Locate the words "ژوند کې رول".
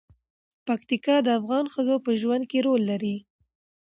2.21-2.81